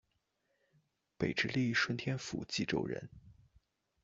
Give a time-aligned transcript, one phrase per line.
[1.15, 3.07] 北直隶顺天府蓟州人。